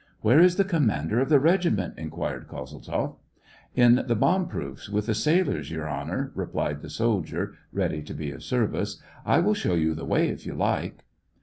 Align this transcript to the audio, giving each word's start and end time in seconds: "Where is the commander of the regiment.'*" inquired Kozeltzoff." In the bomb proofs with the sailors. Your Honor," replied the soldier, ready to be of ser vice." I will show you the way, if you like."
"Where 0.21 0.39
is 0.39 0.55
the 0.55 0.63
commander 0.63 1.19
of 1.19 1.29
the 1.29 1.39
regiment.'*" 1.39 1.93
inquired 1.95 2.47
Kozeltzoff." 2.47 3.19
In 3.85 4.03
the 4.07 4.15
bomb 4.15 4.47
proofs 4.47 4.89
with 4.89 5.05
the 5.05 5.13
sailors. 5.13 5.69
Your 5.69 5.87
Honor," 5.87 6.31
replied 6.33 6.81
the 6.81 6.89
soldier, 6.89 7.53
ready 7.71 8.01
to 8.01 8.13
be 8.15 8.31
of 8.31 8.43
ser 8.43 8.65
vice." 8.65 8.97
I 9.27 9.37
will 9.41 9.53
show 9.53 9.75
you 9.75 9.93
the 9.93 10.03
way, 10.05 10.29
if 10.29 10.43
you 10.43 10.55
like." 10.55 11.03